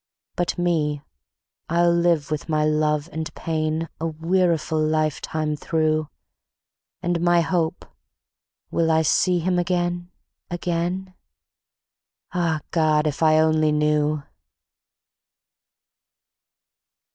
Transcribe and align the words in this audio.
But 0.35 0.57
me, 0.57 1.03
I'll 1.69 1.93
live 1.93 2.31
with 2.31 2.49
my 2.49 2.65
love 2.65 3.07
and 3.11 3.31
pain 3.35 3.87
A 3.99 4.07
weariful 4.07 4.81
lifetime 4.83 5.55
through; 5.55 6.09
And 7.03 7.21
my 7.21 7.41
Hope: 7.41 7.85
will 8.71 8.89
I 8.89 9.03
see 9.03 9.37
him 9.37 9.59
again, 9.59 10.09
again? 10.49 11.13
Ah, 12.33 12.61
God! 12.71 13.05
If 13.05 13.21
I 13.21 13.37
only 13.37 13.71
knew! 13.71 14.23